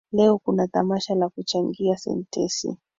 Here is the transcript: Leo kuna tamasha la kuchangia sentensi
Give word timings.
Leo 0.11 0.37
kuna 0.37 0.67
tamasha 0.67 1.15
la 1.15 1.29
kuchangia 1.29 1.97
sentensi 1.97 2.77